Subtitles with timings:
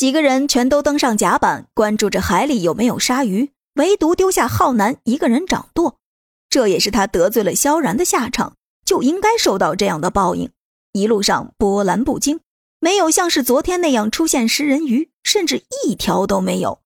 [0.00, 5.98] 几个人全都登上甲板，关注着海里有没有鲨鱼，唯独丢下浩南一个人掌舵。
[6.48, 10.50] 这也是他得罪了萧然的下场，就应该受到这样的报应。
[10.92, 12.40] 一路上波澜不惊，
[12.78, 16.80] 没有像是昨天那样出现食人鱼，甚至一条都没有。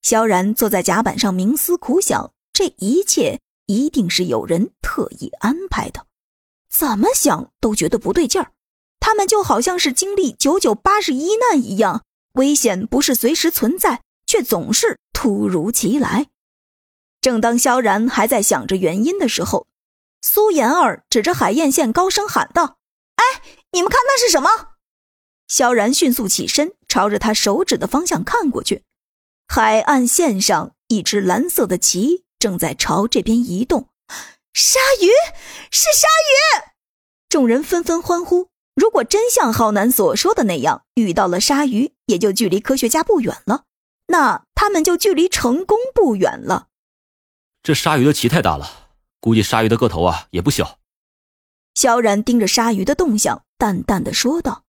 [0.00, 6.06] 萧然坐在甲板上冥思苦想，这一切一定是有人特意安排的，
[6.70, 8.52] 怎么想都觉得不对劲儿。
[9.00, 12.04] 他们就好像是经历九九八十一难一样。
[12.34, 16.26] 危险不是随时存在，却总是突如其来。
[17.20, 19.66] 正当萧然还在想着原因的时候，
[20.20, 22.78] 苏妍儿指着海燕线高声喊道
[23.16, 23.42] ：“哎，
[23.72, 24.50] 你们看那是什么？”
[25.46, 28.82] 萧然迅速起身，朝着他手指的方向看过去。
[29.46, 33.88] 海岸线上，一只蓝色的旗正在朝这边移动。
[34.52, 35.06] 鲨鱼，
[35.70, 36.72] 是鲨鱼！
[37.28, 38.48] 众人纷纷欢呼。
[38.74, 43.64] 如果真像浩南所说的那样遇到了鲨鱼，也就距离科学家不远了，
[44.08, 46.68] 那他们就距离成功不远了。
[47.62, 48.90] 这鲨鱼的鳍太大了，
[49.20, 50.78] 估计鲨鱼的个头啊也不小。
[51.74, 54.64] 萧然盯着鲨鱼的动向，淡淡的说道。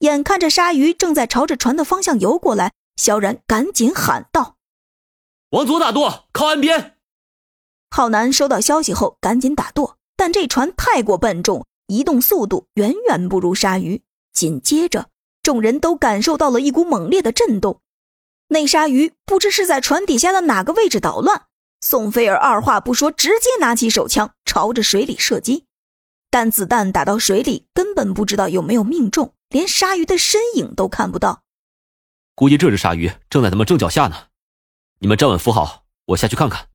[0.00, 4.56] 眼看着鲨鱼正在朝着船的方向游过来，萧然赶紧喊道
[5.50, 6.98] ：“往左打舵，靠岸边。”
[7.90, 11.64] 浩南收到消息后赶紧打舵，但这船太过笨重。
[11.86, 14.02] 移动速度远远不如鲨鱼。
[14.32, 15.10] 紧接着，
[15.42, 17.80] 众人都感受到了一股猛烈的震动。
[18.48, 21.46] 那鲨鱼不知是在船底下的哪个位置捣乱。
[21.80, 25.66] 宋菲儿二话不说，直接拿起手枪朝着水里射击。
[26.30, 31.42] 但子弹打到水里，根本不知道有没有命中，连鲨鱼的身影都看不到。
[32.34, 34.26] 估计这只鲨鱼正在他们正脚下呢。
[34.98, 36.68] 你们站稳扶好，我下去看看。”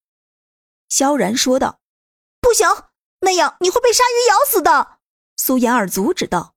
[0.89, 1.79] 萧然说道。
[2.41, 2.67] “不行，
[3.19, 4.99] 那样你会被鲨鱼咬死的。”
[5.43, 6.53] 苏妍儿阻止道：“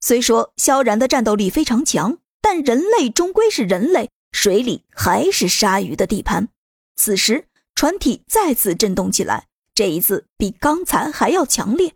[0.00, 6.46] 虽说萧然的战斗力非常强，但人类终归是人类，水里还是鲨鱼的地盘。
[6.94, 11.94] 此时船体再次震动起来，这一次比刚才还要强烈。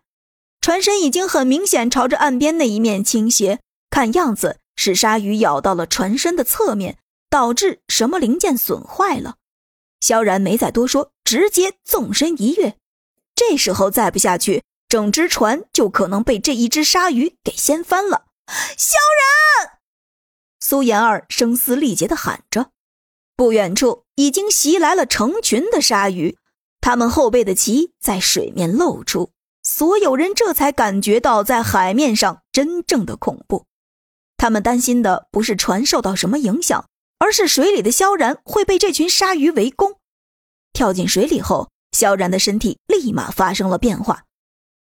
[0.61, 6.99] 船身已经很明显朝着岸边那一面倾斜，看样子是鲨鱼咬到了船身的侧面，
[7.31, 9.37] 导致什么零件损坏了。”
[10.03, 12.75] 萧然没再多说，直接纵身一跃。
[13.37, 14.65] 这时候再不下去。
[14.92, 18.26] 整只船就可能被这一只鲨鱼给掀翻了！
[18.76, 18.98] 萧
[19.64, 19.78] 然，
[20.60, 22.72] 苏妍儿声嘶力竭地喊着。
[23.34, 26.36] 不远处已经袭来了成群的鲨鱼，
[26.82, 29.30] 它们后背的鳍在水面露出，
[29.62, 33.64] 所有人这才感觉到在海面上真正的恐怖。
[34.36, 36.84] 他们担心的不是船受到什么影响，
[37.19, 39.94] 而是水里的萧然会被这群鲨鱼围攻。
[40.74, 44.24] 跳进水里后，萧然的身体立马发生了变化。